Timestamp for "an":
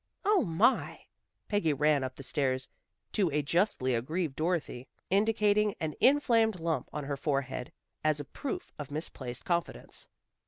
5.79-5.93